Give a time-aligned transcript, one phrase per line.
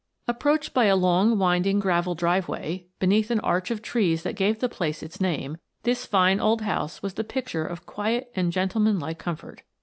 [0.27, 4.57] Approached by a long, winding, gravel driveway, beneath an arch of the trees that gave
[4.57, 9.19] the place its name, this fine old house was the picture of quiet and gentlemanlike
[9.19, 9.61] comfort.